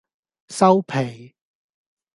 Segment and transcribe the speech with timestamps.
[0.49, 1.35] 收皮